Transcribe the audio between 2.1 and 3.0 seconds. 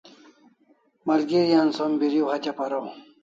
hatya paraw